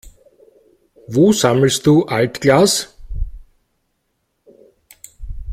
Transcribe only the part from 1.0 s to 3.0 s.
Wo sammelst du Altglas?